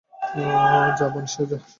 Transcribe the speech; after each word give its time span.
যা 0.97 1.07
বানশি, 1.13 1.41
যা! 1.41 1.57